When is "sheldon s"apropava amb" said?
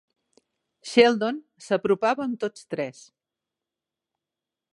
0.91-2.41